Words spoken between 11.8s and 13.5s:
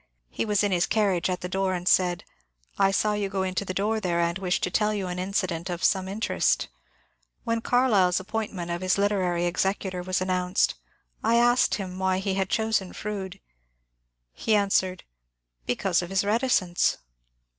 why he had chosen Froude.